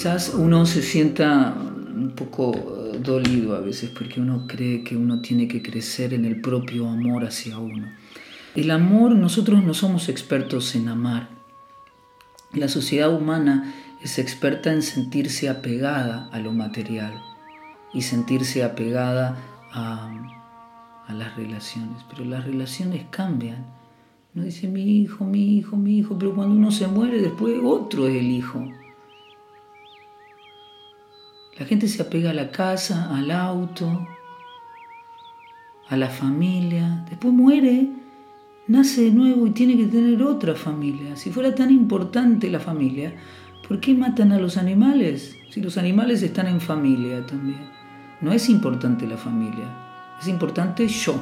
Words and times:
quizás 0.00 0.32
uno 0.34 0.64
se 0.64 0.80
sienta 0.80 1.54
un 1.54 2.14
poco 2.16 2.52
dolido 3.02 3.54
a 3.54 3.60
veces 3.60 3.90
porque 3.90 4.18
uno 4.18 4.46
cree 4.48 4.82
que 4.82 4.96
uno 4.96 5.20
tiene 5.20 5.46
que 5.46 5.60
crecer 5.60 6.14
en 6.14 6.24
el 6.24 6.40
propio 6.40 6.88
amor 6.88 7.26
hacia 7.26 7.58
uno. 7.58 7.86
El 8.54 8.70
amor, 8.70 9.14
nosotros 9.14 9.62
no 9.62 9.74
somos 9.74 10.08
expertos 10.08 10.74
en 10.74 10.88
amar. 10.88 11.28
La 12.54 12.68
sociedad 12.68 13.12
humana 13.12 13.74
es 14.02 14.18
experta 14.18 14.72
en 14.72 14.80
sentirse 14.80 15.50
apegada 15.50 16.30
a 16.32 16.38
lo 16.38 16.52
material 16.52 17.12
y 17.92 18.00
sentirse 18.00 18.64
apegada 18.64 19.36
a, 19.70 20.08
a 21.08 21.12
las 21.12 21.36
relaciones. 21.36 22.06
Pero 22.08 22.24
las 22.24 22.46
relaciones 22.46 23.04
cambian. 23.10 23.66
Uno 24.34 24.46
dice 24.46 24.66
mi 24.66 25.02
hijo, 25.02 25.26
mi 25.26 25.58
hijo, 25.58 25.76
mi 25.76 25.98
hijo, 25.98 26.16
pero 26.18 26.34
cuando 26.34 26.54
uno 26.54 26.70
se 26.70 26.86
muere 26.86 27.20
después 27.20 27.60
otro 27.62 28.08
es 28.08 28.16
el 28.16 28.30
hijo. 28.30 28.66
La 31.60 31.66
gente 31.66 31.88
se 31.88 32.00
apega 32.00 32.30
a 32.30 32.32
la 32.32 32.50
casa, 32.50 33.14
al 33.14 33.30
auto, 33.30 34.08
a 35.90 35.96
la 35.98 36.08
familia. 36.08 37.04
Después 37.10 37.34
muere, 37.34 37.86
nace 38.66 39.02
de 39.02 39.10
nuevo 39.10 39.46
y 39.46 39.50
tiene 39.50 39.76
que 39.76 39.84
tener 39.84 40.22
otra 40.22 40.54
familia. 40.54 41.16
Si 41.16 41.28
fuera 41.28 41.54
tan 41.54 41.70
importante 41.70 42.48
la 42.48 42.60
familia, 42.60 43.12
¿por 43.68 43.78
qué 43.78 43.92
matan 43.92 44.32
a 44.32 44.38
los 44.38 44.56
animales? 44.56 45.36
Si 45.50 45.60
los 45.60 45.76
animales 45.76 46.22
están 46.22 46.46
en 46.46 46.62
familia 46.62 47.26
también. 47.26 47.60
No 48.22 48.32
es 48.32 48.48
importante 48.48 49.06
la 49.06 49.18
familia, 49.18 49.66
es 50.18 50.28
importante 50.28 50.88
yo. 50.88 51.20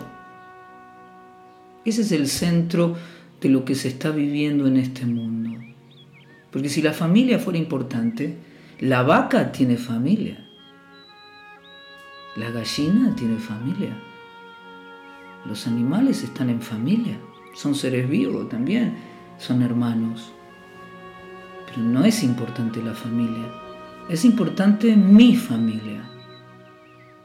Ese 1.84 2.02
es 2.02 2.12
el 2.12 2.28
centro 2.28 2.95
de 3.41 3.48
lo 3.48 3.64
que 3.64 3.75
se 3.75 3.89
está 3.89 4.12
viviendo 4.12 4.69
en 4.69 4.77
este 4.77 5.05
mundo. 5.05 5.50
Porque 6.52 6.69
si 6.69 6.80
la 6.80 6.92
familia 6.92 7.41
fuera 7.41 7.58
importante, 7.58 8.36
la 8.81 9.03
vaca 9.03 9.51
tiene 9.51 9.77
familia. 9.77 10.39
La 12.37 12.51
gallina 12.51 13.12
tiene 13.17 13.39
familia. 13.39 13.93
Los 15.45 15.67
animales 15.67 16.23
están 16.23 16.48
en 16.48 16.62
familia. 16.62 17.19
Son 17.55 17.75
seres 17.75 18.09
vivos 18.09 18.48
también. 18.48 18.97
Son 19.37 19.62
hermanos. 19.62 20.33
Pero 21.67 21.83
no 21.83 22.05
es 22.05 22.23
importante 22.23 22.81
la 22.81 22.95
familia. 22.95 23.47
Es 24.09 24.25
importante 24.25 24.95
mi 24.95 25.35
familia. 25.35 26.09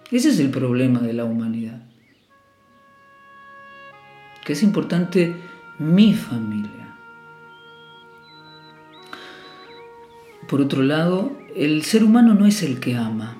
Ese 0.09 0.29
es 0.29 0.39
el 0.39 0.49
problema 0.49 1.01
de 1.01 1.13
la 1.13 1.23
humanidad. 1.23 1.83
Que 4.43 4.53
es 4.53 4.63
importante 4.63 5.35
mi 5.77 6.15
familia. 6.15 6.95
Por 10.47 10.61
otro 10.61 10.81
lado, 10.81 11.42
el 11.55 11.83
ser 11.83 12.03
humano 12.03 12.33
no 12.33 12.45
es 12.45 12.63
el 12.63 12.79
que 12.79 12.95
ama, 12.95 13.37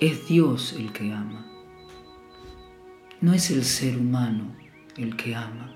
es 0.00 0.26
Dios 0.26 0.72
el 0.72 0.92
que 0.92 1.12
ama. 1.12 1.46
No 3.20 3.32
es 3.32 3.50
el 3.50 3.64
ser 3.64 3.96
humano 3.96 4.54
el 4.96 5.16
que 5.16 5.34
ama 5.34 5.74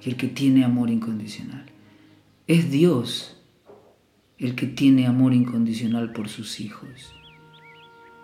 y 0.00 0.10
el 0.10 0.16
que 0.16 0.28
tiene 0.28 0.64
amor 0.64 0.90
incondicional. 0.90 1.66
Es 2.46 2.70
Dios 2.70 3.36
el 4.38 4.54
que 4.54 4.66
tiene 4.66 5.06
amor 5.06 5.34
incondicional 5.34 6.12
por 6.12 6.28
sus 6.28 6.58
hijos. 6.58 7.14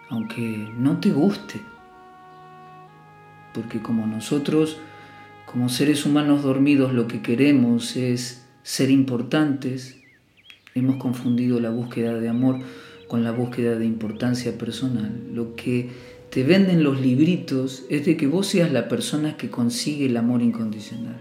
Aunque 0.09 0.69
no 0.79 0.99
te 0.99 1.11
guste, 1.13 1.61
porque 3.53 3.81
como 3.81 4.07
nosotros 4.07 4.79
como 5.47 5.69
seres 5.69 6.05
humanos 6.05 6.43
dormidos 6.43 6.93
lo 6.93 7.07
que 7.07 7.23
queremos 7.23 7.97
es 7.97 8.46
ser 8.67 8.91
importantes. 8.91 9.97
Hemos 10.75 10.97
confundido 10.97 11.61
la 11.61 11.71
búsqueda 11.71 12.19
de 12.19 12.29
amor 12.29 12.59
con 13.07 13.23
la 13.23 13.31
búsqueda 13.31 13.79
de 13.79 13.87
importancia 13.87 14.59
personal. 14.59 15.23
Lo 15.33 15.55
que 15.55 15.91
te 16.31 16.43
venden 16.43 16.83
los 16.83 17.01
libritos 17.01 17.85
es 17.91 18.05
de 18.05 18.17
que 18.17 18.27
vos 18.27 18.49
seas 18.49 18.73
la 18.73 18.89
persona 18.89 19.37
que 19.37 19.51
consigue 19.51 20.07
el 20.07 20.17
amor 20.17 20.43
incondicional, 20.43 21.15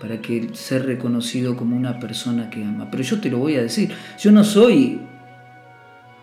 para 0.00 0.22
que 0.22 0.48
ser 0.54 0.86
reconocido 0.86 1.58
como 1.58 1.76
una 1.76 2.00
persona 2.00 2.48
que 2.48 2.64
ama. 2.64 2.90
Pero 2.90 3.02
yo 3.02 3.20
te 3.20 3.28
lo 3.28 3.36
voy 3.36 3.56
a 3.56 3.62
decir, 3.62 3.90
yo 4.18 4.32
no 4.32 4.42
soy 4.42 4.98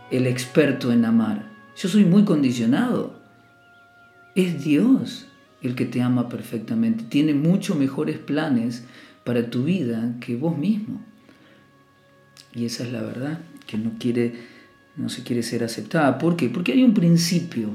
el 0.09 0.25
experto 0.25 0.91
en 0.91 1.05
amar, 1.05 1.47
yo 1.77 1.87
soy 1.87 2.05
muy 2.05 2.23
condicionado. 2.23 3.13
Es 4.33 4.63
Dios 4.63 5.27
el 5.61 5.75
que 5.75 5.85
te 5.85 6.01
ama 6.01 6.27
perfectamente. 6.27 7.03
Tiene 7.07 7.35
mucho 7.35 7.75
mejores 7.75 8.17
planes 8.17 8.83
para 9.23 9.49
tu 9.49 9.63
vida 9.63 10.15
que 10.19 10.35
vos 10.35 10.57
mismo. 10.57 11.01
Y 12.53 12.65
esa 12.65 12.83
es 12.83 12.91
la 12.91 13.01
verdad, 13.01 13.39
que 13.65 13.77
no, 13.77 13.93
quiere, 13.99 14.33
no 14.95 15.09
se 15.09 15.23
quiere 15.23 15.43
ser 15.43 15.63
aceptada. 15.63 16.17
¿Por 16.17 16.35
qué? 16.35 16.49
Porque 16.49 16.73
hay 16.73 16.83
un 16.83 16.93
principio, 16.93 17.69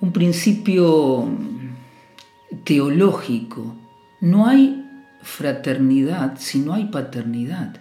un 0.00 0.12
principio 0.12 1.28
teológico. 2.64 3.74
No 4.20 4.46
hay 4.46 4.84
fraternidad 5.22 6.36
si 6.38 6.60
no 6.60 6.74
hay 6.74 6.86
paternidad. 6.86 7.80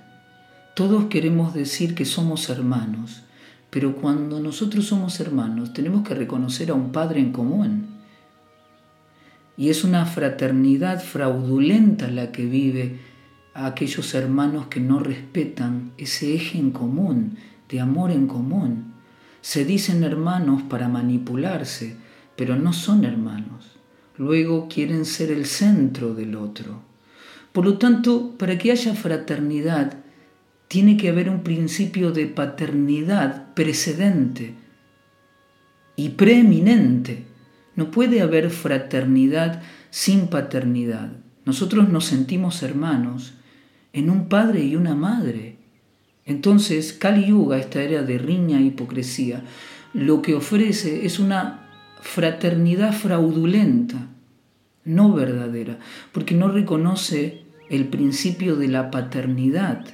Todos 0.75 1.05
queremos 1.05 1.53
decir 1.53 1.93
que 1.93 2.05
somos 2.05 2.49
hermanos, 2.49 3.23
pero 3.69 3.95
cuando 3.95 4.39
nosotros 4.39 4.87
somos 4.87 5.19
hermanos 5.19 5.73
tenemos 5.73 6.07
que 6.07 6.15
reconocer 6.15 6.71
a 6.71 6.73
un 6.73 6.91
Padre 6.91 7.19
en 7.19 7.31
común 7.31 8.00
y 9.61 9.69
es 9.69 9.83
una 9.83 10.07
fraternidad 10.07 11.03
fraudulenta 11.03 12.09
la 12.09 12.31
que 12.31 12.47
vive 12.47 12.97
a 13.53 13.67
aquellos 13.67 14.15
hermanos 14.15 14.65
que 14.71 14.79
no 14.79 14.97
respetan 14.99 15.91
ese 15.99 16.33
eje 16.33 16.57
en 16.57 16.71
común, 16.71 17.37
de 17.69 17.79
amor 17.79 18.09
en 18.09 18.25
común. 18.25 18.95
Se 19.41 19.63
dicen 19.63 20.03
hermanos 20.03 20.63
para 20.63 20.87
manipularse, 20.87 21.95
pero 22.35 22.55
no 22.55 22.73
son 22.73 23.05
hermanos. 23.05 23.77
Luego 24.17 24.67
quieren 24.67 25.05
ser 25.05 25.29
el 25.29 25.45
centro 25.45 26.15
del 26.15 26.37
otro. 26.37 26.81
Por 27.51 27.63
lo 27.63 27.77
tanto, 27.77 28.35
para 28.39 28.57
que 28.57 28.71
haya 28.71 28.95
fraternidad, 28.95 29.93
tiene 30.69 30.97
que 30.97 31.09
haber 31.09 31.29
un 31.29 31.43
principio 31.43 32.11
de 32.11 32.25
paternidad 32.25 33.53
precedente 33.53 34.55
y 35.95 36.09
preeminente 36.09 37.29
no 37.75 37.91
puede 37.91 38.21
haber 38.21 38.49
fraternidad 38.49 39.61
sin 39.89 40.27
paternidad. 40.27 41.11
Nosotros 41.45 41.89
nos 41.89 42.05
sentimos 42.05 42.63
hermanos 42.63 43.33
en 43.93 44.09
un 44.09 44.29
padre 44.29 44.63
y 44.63 44.75
una 44.75 44.95
madre. 44.95 45.57
Entonces, 46.25 46.93
Kali 46.93 47.27
Yuga, 47.27 47.57
esta 47.57 47.81
era 47.81 48.03
de 48.03 48.17
riña 48.17 48.59
e 48.59 48.63
hipocresía, 48.63 49.43
lo 49.93 50.21
que 50.21 50.35
ofrece 50.35 51.05
es 51.05 51.19
una 51.19 51.67
fraternidad 52.01 52.93
fraudulenta, 52.93 54.07
no 54.83 55.13
verdadera, 55.13 55.79
porque 56.11 56.35
no 56.35 56.47
reconoce 56.47 57.43
el 57.69 57.87
principio 57.87 58.55
de 58.55 58.67
la 58.67 58.91
paternidad, 58.91 59.85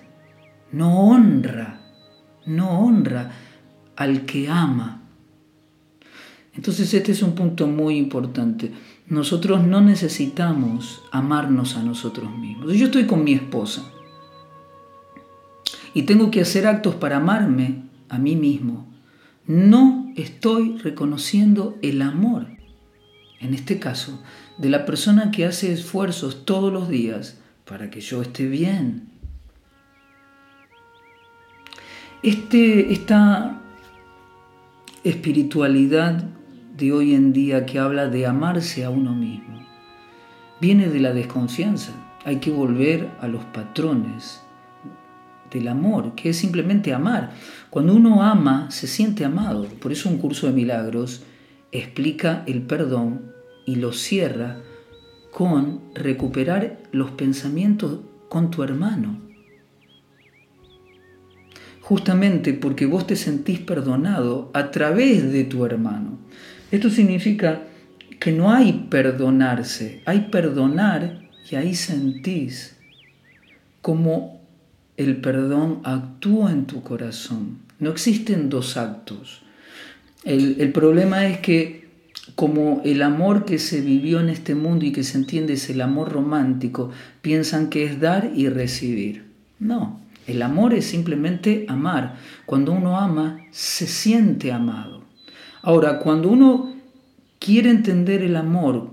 no 0.72 1.08
honra, 1.08 1.82
no 2.46 2.80
honra 2.80 3.32
al 3.96 4.26
que 4.26 4.50
ama, 4.50 4.97
entonces 6.58 6.92
este 6.92 7.12
es 7.12 7.22
un 7.22 7.36
punto 7.36 7.68
muy 7.68 7.98
importante. 7.98 8.72
Nosotros 9.08 9.66
no 9.66 9.80
necesitamos 9.80 11.04
amarnos 11.12 11.78
a 11.78 11.84
nosotros 11.84 12.36
mismos. 12.36 12.74
Yo 12.74 12.88
estoy 12.88 13.06
con 13.06 13.24
mi 13.24 13.34
esposa 13.34 13.90
y 15.94 16.04
tengo 16.04 16.32
que 16.32 16.42
hacer 16.42 16.66
actos 16.66 16.96
para 16.96 17.18
amarme 17.18 17.84
a 18.10 18.18
mí 18.18 18.36
mismo. 18.36 18.92
No 19.46 20.12
estoy 20.16 20.78
reconociendo 20.80 21.78
el 21.84 22.02
amor, 22.02 22.48
en 23.40 23.54
este 23.54 23.78
caso, 23.78 24.22
de 24.58 24.70
la 24.70 24.86
persona 24.86 25.30
que 25.30 25.46
hace 25.46 25.72
esfuerzos 25.72 26.44
todos 26.44 26.74
los 26.74 26.90
días 26.90 27.38
para 27.66 27.92
que 27.92 28.02
yo 28.02 28.24
esté 28.24 28.48
bien. 28.48 29.10
Este, 32.24 32.92
esta 32.92 33.62
espiritualidad 35.04 36.28
de 36.78 36.94
hoy 36.94 37.16
en 37.16 37.34
día 37.34 37.66
que 37.66 37.80
habla 37.80 38.08
de 38.08 38.28
amarse 38.28 38.86
a 38.86 38.92
uno 38.92 39.16
mismo. 39.16 39.66
Viene 40.62 40.90
de 40.90 41.00
la 41.00 41.12
desconfianza. 41.12 41.92
Hay 42.24 42.36
que 42.38 42.52
volver 42.52 43.10
a 43.20 43.28
los 43.28 43.44
patrones 43.46 44.44
del 45.50 45.70
amor, 45.70 46.14
que 46.14 46.30
es 46.30 46.38
simplemente 46.38 46.94
amar. 46.94 47.32
Cuando 47.72 47.96
uno 47.96 48.22
ama, 48.22 48.70
se 48.70 48.86
siente 48.86 49.26
amado. 49.26 49.66
Por 49.82 49.92
eso 49.92 50.08
un 50.08 50.20
curso 50.20 50.46
de 50.46 50.54
milagros 50.54 51.24
explica 51.72 52.44
el 52.46 52.62
perdón 52.62 53.32
y 53.66 53.78
lo 53.78 53.92
cierra 53.92 54.60
con 55.32 55.82
recuperar 55.96 56.78
los 56.92 57.10
pensamientos 57.12 58.02
con 58.30 58.52
tu 58.52 58.62
hermano. 58.62 59.20
Justamente 61.82 62.54
porque 62.54 62.86
vos 62.86 63.08
te 63.08 63.16
sentís 63.16 63.60
perdonado 63.62 64.52
a 64.54 64.70
través 64.70 65.32
de 65.32 65.44
tu 65.46 65.66
hermano. 65.66 66.18
Esto 66.72 66.90
significa 66.90 67.62
que 68.20 68.32
no 68.32 68.52
hay 68.52 68.88
perdonarse, 68.90 70.02
hay 70.06 70.28
perdonar 70.32 71.22
y 71.50 71.56
ahí 71.56 71.76
sentís. 71.76 72.76
cómo 73.82 74.42
el 74.98 75.22
perdón 75.22 75.80
actúa 75.86 76.52
en 76.52 76.66
tu 76.66 76.82
corazón. 76.82 77.60
No 77.80 77.92
existen 77.92 78.50
dos 78.50 78.76
actos. 78.76 79.44
El, 80.26 80.60
el, 80.60 80.74
problema 80.74 81.26
es 81.28 81.38
que 81.40 81.88
como 82.36 82.82
el 82.84 83.02
amor 83.02 83.46
que 83.46 83.60
se 83.60 83.80
vivió 83.80 84.20
en 84.20 84.28
este 84.28 84.56
mundo 84.56 84.84
y 84.84 84.92
que 84.92 85.04
se 85.04 85.18
entiende 85.18 85.54
es 85.54 85.70
el 85.70 85.80
amor 85.80 86.12
romántico, 86.12 86.92
piensan 87.22 87.70
que 87.70 87.86
es 87.86 88.02
dar 88.02 88.32
y 88.36 88.50
recibir. 88.50 89.24
No, 89.60 90.02
el 90.26 90.42
amor 90.42 90.74
es 90.74 90.86
simplemente 90.86 91.66
amar. 91.70 92.18
Cuando 92.46 92.74
uno 92.74 93.00
ama, 93.00 93.40
se 93.52 93.88
siente 93.88 94.52
amado. 94.52 94.97
Ahora, 95.62 96.00
cuando 96.00 96.30
uno 96.30 96.74
quiere 97.40 97.70
entender 97.70 98.22
el 98.22 98.36
amor 98.36 98.92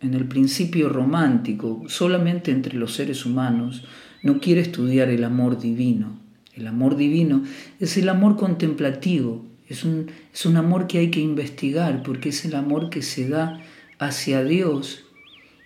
en 0.00 0.14
el 0.14 0.26
principio 0.26 0.88
romántico, 0.88 1.84
solamente 1.88 2.50
entre 2.50 2.76
los 2.76 2.94
seres 2.94 3.24
humanos, 3.24 3.84
no 4.22 4.38
quiere 4.40 4.60
estudiar 4.60 5.08
el 5.08 5.24
amor 5.24 5.58
divino. 5.58 6.18
El 6.54 6.66
amor 6.66 6.96
divino 6.96 7.42
es 7.80 7.96
el 7.96 8.08
amor 8.08 8.36
contemplativo, 8.36 9.44
es 9.68 9.84
un, 9.84 10.06
es 10.32 10.46
un 10.46 10.56
amor 10.56 10.86
que 10.86 10.98
hay 10.98 11.10
que 11.10 11.20
investigar 11.20 12.02
porque 12.02 12.28
es 12.28 12.44
el 12.44 12.54
amor 12.54 12.90
que 12.90 13.02
se 13.02 13.28
da 13.28 13.60
hacia 13.98 14.44
Dios 14.44 15.04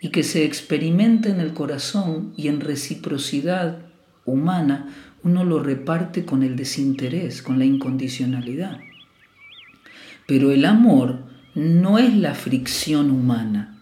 y 0.00 0.08
que 0.10 0.22
se 0.22 0.44
experimenta 0.44 1.28
en 1.28 1.40
el 1.40 1.52
corazón 1.52 2.32
y 2.36 2.48
en 2.48 2.60
reciprocidad 2.60 3.78
humana 4.24 4.94
uno 5.24 5.44
lo 5.44 5.60
reparte 5.62 6.24
con 6.24 6.42
el 6.42 6.56
desinterés, 6.56 7.42
con 7.42 7.58
la 7.58 7.64
incondicionalidad. 7.64 8.78
Pero 10.28 10.52
el 10.52 10.66
amor 10.66 11.20
no 11.54 11.96
es 11.98 12.14
la 12.14 12.34
fricción 12.34 13.10
humana. 13.10 13.78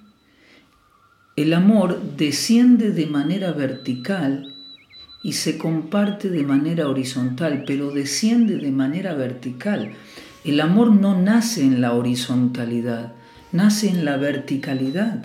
El 1.34 1.52
amor 1.52 2.00
desciende 2.16 2.92
de 2.92 3.06
manera 3.06 3.50
vertical 3.50 4.54
y 5.24 5.32
se 5.32 5.58
comparte 5.58 6.30
de 6.30 6.44
manera 6.44 6.88
horizontal, 6.88 7.64
pero 7.66 7.90
desciende 7.90 8.58
de 8.58 8.70
manera 8.70 9.14
vertical. 9.14 9.90
El 10.44 10.60
amor 10.60 10.92
no 10.92 11.20
nace 11.20 11.62
en 11.62 11.80
la 11.80 11.94
horizontalidad, 11.94 13.14
nace 13.50 13.88
en 13.88 14.04
la 14.04 14.16
verticalidad. 14.16 15.24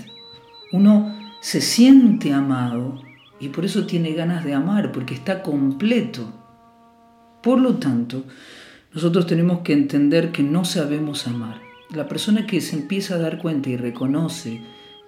Uno 0.72 1.16
se 1.40 1.62
siente 1.62 2.34
amado 2.34 3.00
y 3.40 3.50
por 3.50 3.64
eso 3.64 3.86
tiene 3.86 4.14
ganas 4.14 4.44
de 4.44 4.56
amar, 4.56 4.92
porque 4.92 5.14
está 5.14 5.44
completo. 5.44 6.34
Por 7.44 7.62
lo 7.62 7.76
tanto, 7.76 8.26
nosotros 8.94 9.26
tenemos 9.26 9.60
que 9.60 9.74
entender 9.74 10.32
que 10.32 10.44
no 10.44 10.66
sabemos 10.66 11.26
amar. 11.26 11.62
La 11.94 12.08
persona 12.08 12.46
que 12.46 12.60
se 12.60 12.76
empieza 12.76 13.16
a 13.16 13.20
dar 13.20 13.38
cuenta 13.38 13.70
y 13.70 13.78
reconoce 13.78 14.62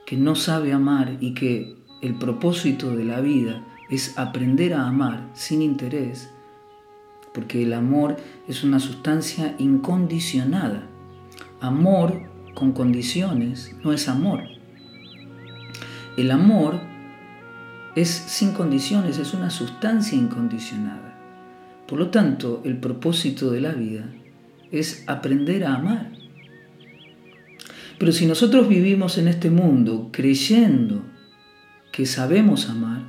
que 0.05 0.15
no 0.15 0.35
sabe 0.35 0.71
amar 0.71 1.17
y 1.19 1.33
que 1.33 1.75
el 2.01 2.15
propósito 2.15 2.95
de 2.95 3.03
la 3.03 3.19
vida 3.19 3.65
es 3.89 4.17
aprender 4.17 4.73
a 4.73 4.87
amar 4.87 5.29
sin 5.33 5.61
interés, 5.61 6.29
porque 7.33 7.63
el 7.63 7.73
amor 7.73 8.17
es 8.47 8.63
una 8.63 8.79
sustancia 8.79 9.55
incondicionada. 9.59 10.87
Amor 11.59 12.21
con 12.53 12.71
condiciones 12.71 13.75
no 13.83 13.91
es 13.91 14.07
amor. 14.07 14.43
El 16.15 16.31
amor 16.31 16.79
es 17.95 18.09
sin 18.09 18.53
condiciones, 18.53 19.17
es 19.17 19.33
una 19.33 19.49
sustancia 19.49 20.17
incondicionada. 20.17 21.12
Por 21.87 21.99
lo 21.99 22.09
tanto, 22.09 22.61
el 22.65 22.77
propósito 22.77 23.51
de 23.51 23.61
la 23.61 23.73
vida 23.73 24.09
es 24.71 25.03
aprender 25.07 25.65
a 25.65 25.75
amar. 25.75 26.11
Pero 27.99 28.11
si 28.11 28.25
nosotros 28.25 28.67
vivimos 28.67 29.17
en 29.17 29.27
este 29.27 29.49
mundo 29.49 30.09
creyendo 30.11 31.03
que 31.91 32.05
sabemos 32.05 32.69
amar, 32.69 33.03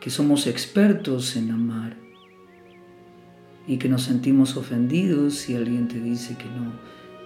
que 0.00 0.10
somos 0.10 0.46
expertos 0.46 1.34
en 1.34 1.50
amar 1.50 1.96
y 3.66 3.78
que 3.78 3.88
nos 3.88 4.02
sentimos 4.02 4.56
ofendidos 4.56 5.34
si 5.34 5.56
alguien 5.56 5.88
te 5.88 6.00
dice 6.00 6.36
que 6.36 6.44
no, 6.44 6.72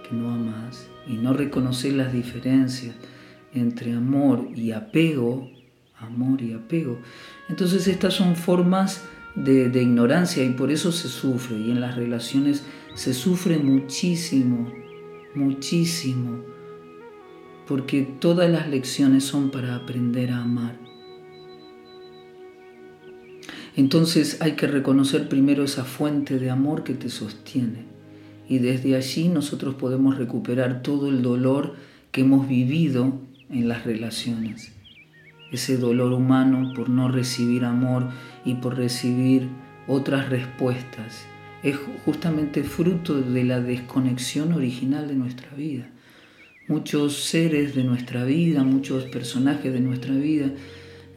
que 0.03 0.15
no 0.15 0.31
amas 0.31 0.87
y 1.07 1.13
no 1.13 1.33
reconocer 1.33 1.93
las 1.93 2.11
diferencias 2.11 2.95
entre 3.53 3.93
amor 3.93 4.49
y 4.55 4.71
apego, 4.71 5.51
amor 6.01 6.41
y 6.41 6.53
apego. 6.53 6.99
Entonces 7.49 7.87
estas 7.87 8.13
son 8.13 8.35
formas 8.35 9.03
de, 9.35 9.81
ignorancia 9.81 10.43
y 10.43 10.49
por 10.49 10.71
eso 10.71 10.91
se 10.91 11.07
sufre 11.07 11.57
y 11.57 11.71
en 11.71 11.81
las 11.81 11.95
relaciones 11.95 12.63
se 12.95 13.13
sufre 13.13 13.57
muchísimo, 13.57 14.71
muchísimo, 15.35 16.43
porque 17.67 18.01
todas 18.19 18.49
las 18.49 18.69
lecciones 18.69 19.23
son 19.23 19.51
para 19.51 19.75
aprender 19.75 20.31
a 20.31 20.41
amar. 20.41 20.77
Entonces 23.77 24.41
hay 24.41 24.53
que 24.53 24.67
reconocer 24.67 25.29
primero 25.29 25.63
esa 25.63 25.85
fuente 25.85 26.39
de 26.39 26.49
amor 26.49 26.83
que 26.83 26.93
te 26.93 27.09
sostiene 27.09 27.85
y 28.49 28.59
desde 28.59 28.97
allí 28.97 29.29
nosotros 29.29 29.75
podemos 29.75 30.17
recuperar 30.17 30.81
todo 30.81 31.07
el 31.07 31.21
dolor 31.21 31.75
que 32.11 32.21
hemos 32.21 32.49
vivido 32.49 33.21
en 33.49 33.69
las 33.69 33.85
relaciones. 33.85 34.73
Ese 35.51 35.77
dolor 35.77 36.13
humano 36.13 36.71
por 36.73 36.89
no 36.89 37.09
recibir 37.09 37.65
amor 37.65 38.07
y 38.45 38.55
por 38.55 38.77
recibir 38.77 39.49
otras 39.85 40.29
respuestas 40.29 41.25
es 41.61 41.77
justamente 42.05 42.63
fruto 42.63 43.19
de 43.19 43.43
la 43.43 43.59
desconexión 43.59 44.53
original 44.53 45.09
de 45.09 45.15
nuestra 45.15 45.49
vida. 45.55 45.89
Muchos 46.67 47.23
seres 47.23 47.75
de 47.75 47.83
nuestra 47.83 48.23
vida, 48.23 48.63
muchos 48.63 49.03
personajes 49.05 49.73
de 49.73 49.81
nuestra 49.81 50.15
vida 50.15 50.51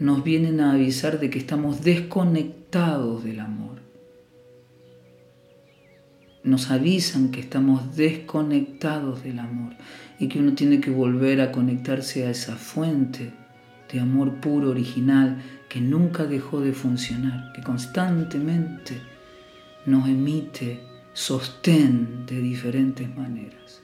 nos 0.00 0.24
vienen 0.24 0.60
a 0.60 0.72
avisar 0.72 1.20
de 1.20 1.30
que 1.30 1.38
estamos 1.38 1.84
desconectados 1.84 3.22
del 3.22 3.38
amor. 3.38 3.78
Nos 6.42 6.72
avisan 6.72 7.30
que 7.30 7.40
estamos 7.40 7.96
desconectados 7.96 9.22
del 9.22 9.38
amor 9.38 9.74
y 10.18 10.28
que 10.28 10.40
uno 10.40 10.54
tiene 10.54 10.80
que 10.80 10.90
volver 10.90 11.40
a 11.40 11.52
conectarse 11.52 12.26
a 12.26 12.30
esa 12.30 12.56
fuente 12.56 13.32
de 13.94 14.00
amor 14.00 14.40
puro, 14.40 14.70
original, 14.70 15.40
que 15.68 15.80
nunca 15.80 16.24
dejó 16.24 16.60
de 16.60 16.72
funcionar, 16.72 17.52
que 17.52 17.62
constantemente 17.62 19.00
nos 19.86 20.08
emite 20.08 20.80
sostén 21.12 22.26
de 22.26 22.40
diferentes 22.40 23.08
maneras. 23.16 23.82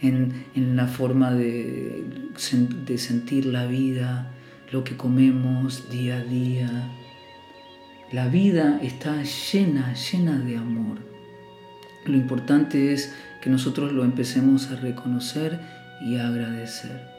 En, 0.00 0.44
la 0.76 0.86
forma 0.86 1.32
de, 1.32 2.04
de 2.86 2.98
sentir 2.98 3.46
la 3.46 3.66
vida, 3.66 4.32
lo 4.70 4.84
que 4.84 4.96
comemos 4.96 5.90
día 5.90 6.18
a 6.18 6.24
día. 6.24 6.70
La 8.12 8.28
vida 8.28 8.78
está 8.80 9.22
llena, 9.24 9.94
llena 9.94 10.38
de 10.38 10.56
amor. 10.56 10.98
Lo 12.06 12.16
importante 12.16 12.92
es 12.92 13.12
que 13.42 13.50
nosotros 13.50 13.92
lo 13.92 14.04
empecemos 14.04 14.70
a 14.70 14.76
reconocer 14.76 15.58
y 16.04 16.16
a 16.16 16.28
agradecer. 16.28 17.13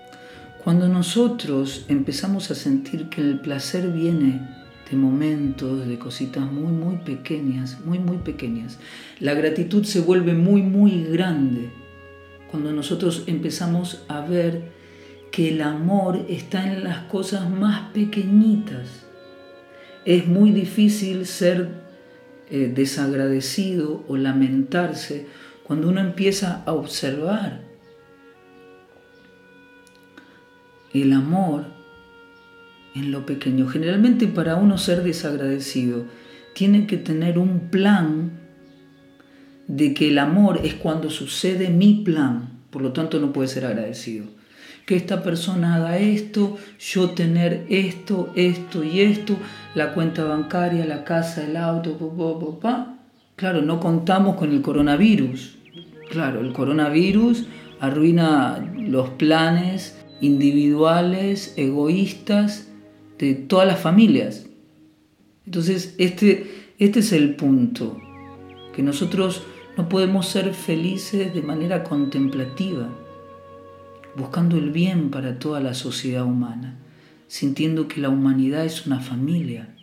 Cuando 0.65 0.87
nosotros 0.87 1.85
empezamos 1.89 2.49
a 2.49 2.55
sentir 2.55 3.07
que 3.09 3.21
el 3.21 3.39
placer 3.39 3.91
viene 3.91 4.41
de 4.89 4.97
momentos, 4.97 5.87
de 5.87 5.99
cositas 5.99 6.51
muy, 6.51 6.73
muy 6.73 6.97
pequeñas, 6.97 7.77
muy, 7.85 7.99
muy 7.99 8.17
pequeñas, 8.17 8.79
la 9.19 9.35
gratitud 9.35 9.83
se 9.83 10.01
vuelve 10.01 10.33
muy, 10.33 10.63
muy 10.63 11.03
grande. 11.03 11.69
Cuando 12.49 12.71
nosotros 12.71 13.25
empezamos 13.27 14.05
a 14.07 14.21
ver 14.21 14.71
que 15.31 15.49
el 15.49 15.61
amor 15.61 16.25
está 16.29 16.65
en 16.65 16.83
las 16.83 17.03
cosas 17.03 17.47
más 17.47 17.91
pequeñitas. 17.91 19.05
Es 20.03 20.25
muy 20.25 20.49
difícil 20.49 21.27
ser 21.27 21.69
eh, 22.49 22.71
desagradecido 22.73 24.03
o 24.07 24.17
lamentarse 24.17 25.27
cuando 25.63 25.89
uno 25.89 26.01
empieza 26.01 26.63
a 26.65 26.73
observar 26.73 27.64
el 31.01 31.13
amor 31.13 31.65
en 32.95 33.11
lo 33.11 33.25
pequeño. 33.25 33.67
Generalmente 33.67 34.27
para 34.27 34.55
uno 34.55 34.77
ser 34.77 35.03
desagradecido 35.03 36.05
tiene 36.53 36.87
que 36.87 36.97
tener 36.97 37.37
un 37.37 37.69
plan 37.69 38.31
de 39.67 39.93
que 39.93 40.09
el 40.09 40.19
amor 40.19 40.61
es 40.63 40.75
cuando 40.75 41.09
sucede 41.09 41.69
mi 41.69 42.03
plan, 42.05 42.61
por 42.69 42.81
lo 42.81 42.93
tanto 42.93 43.19
no 43.19 43.33
puede 43.33 43.47
ser 43.47 43.65
agradecido 43.65 44.35
que 44.85 44.95
esta 44.95 45.23
persona 45.23 45.75
haga 45.75 45.97
esto, 45.97 46.57
yo 46.79 47.09
tener 47.11 47.65
esto, 47.69 48.31
esto 48.35 48.83
y 48.83 49.01
esto, 49.01 49.35
la 49.73 49.93
cuenta 49.93 50.23
bancaria, 50.25 50.85
la 50.85 51.03
casa, 51.03 51.43
el 51.43 51.57
auto, 51.57 51.97
pa, 52.61 52.97
Claro, 53.35 53.61
no 53.61 53.79
contamos 53.79 54.37
con 54.37 54.51
el 54.51 54.61
coronavirus. 54.61 55.57
Claro, 56.09 56.39
el 56.39 56.53
coronavirus 56.53 57.47
arruina 57.79 58.63
los 58.77 59.09
planes 59.09 60.04
individuales, 60.21 61.53
egoístas 61.57 62.67
de 63.17 63.35
todas 63.35 63.67
las 63.67 63.79
familias. 63.79 64.47
Entonces, 65.45 65.95
este, 65.97 66.71
este 66.79 66.99
es 66.99 67.11
el 67.11 67.35
punto, 67.35 67.97
que 68.73 68.83
nosotros 68.83 69.43
no 69.77 69.89
podemos 69.89 70.27
ser 70.27 70.53
felices 70.53 71.33
de 71.33 71.41
manera 71.41 71.83
contemplativa 71.83 72.89
buscando 74.15 74.57
el 74.57 74.71
bien 74.71 75.11
para 75.11 75.39
toda 75.39 75.59
la 75.59 75.73
sociedad 75.73 76.25
humana. 76.25 76.79
sintiendo 77.27 77.87
que 77.87 77.99
la 77.99 78.09
humanidad 78.09 78.65
es 78.65 78.85
una 78.85 78.99
familia, 78.99 79.75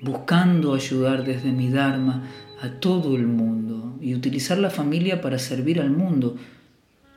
buscando 0.00 0.74
ayudar 0.74 1.24
desde 1.24 1.50
mi 1.50 1.70
Dharma 1.70 2.22
a 2.62 2.68
todo 2.68 3.16
el 3.16 3.26
mundo 3.26 3.98
y 4.00 4.14
utilizar 4.14 4.56
la 4.58 4.70
familia 4.70 5.20
para 5.20 5.40
servir 5.40 5.80
al 5.80 5.90
mundo, 5.90 6.36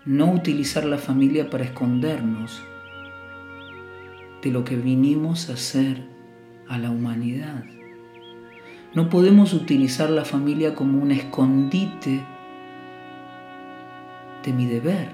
no 0.06 0.32
utilizar 0.32 0.86
la 0.86 0.98
familia 0.98 1.50
para 1.50 1.64
escondernos 1.64 2.62
de 4.42 4.52
lo 4.52 4.66
que 4.66 4.76
vinimos 4.76 5.50
a 5.50 5.54
hacer 5.54 6.04
a 6.68 6.78
la 6.78 6.90
humanidad. 6.90 7.64
No 8.94 9.10
podemos 9.10 9.54
utilizar 9.54 10.10
la 10.10 10.26
familia 10.26 10.76
como 10.76 11.02
un 11.02 11.12
escondite 11.12 12.22
de 14.44 14.54
mi 14.54 14.66
deber, 14.66 15.08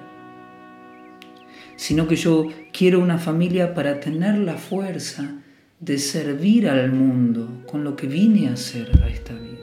sino 1.76 2.08
que 2.08 2.16
yo 2.16 2.48
quiero 2.74 3.00
una 3.00 3.20
familia 3.20 3.74
para 3.74 4.00
tener 4.00 4.38
la 4.40 4.56
fuerza 4.56 5.36
de 5.80 5.98
servir 5.98 6.68
al 6.68 6.92
mundo 6.92 7.64
con 7.68 7.84
lo 7.84 7.96
que 7.96 8.08
vine 8.08 8.50
a 8.50 8.54
hacer 8.54 8.92
a 9.04 9.08
esta 9.08 9.34
vida. 9.34 9.60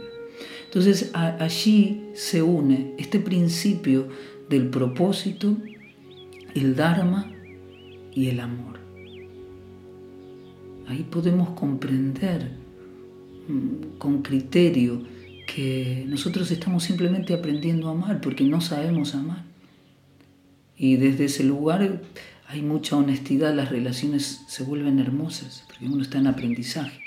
Entonces 0.64 1.10
allí 1.14 2.10
se 2.14 2.42
une 2.42 2.94
este 2.98 3.18
principio 3.18 4.08
del 4.48 4.68
propósito, 4.68 5.56
el 6.54 6.76
Dharma 6.76 7.32
y 8.14 8.28
el 8.28 8.40
amor. 8.40 8.78
Ahí 10.88 11.04
podemos 11.10 11.50
comprender 11.50 12.52
mm, 13.48 13.98
con 13.98 14.22
criterio 14.22 15.02
que 15.46 16.04
nosotros 16.08 16.50
estamos 16.50 16.84
simplemente 16.84 17.34
aprendiendo 17.34 17.88
a 17.88 17.92
amar 17.92 18.20
porque 18.20 18.44
no 18.44 18.60
sabemos 18.60 19.14
amar. 19.14 19.44
Y 20.76 20.96
desde 20.96 21.24
ese 21.24 21.44
lugar 21.44 22.02
hay 22.48 22.62
mucha 22.62 22.96
honestidad, 22.96 23.54
las 23.54 23.70
relaciones 23.70 24.42
se 24.46 24.62
vuelven 24.62 24.98
hermosas 24.98 25.64
porque 25.66 25.86
uno 25.86 26.02
está 26.02 26.18
en 26.18 26.28
aprendizaje. 26.28 27.05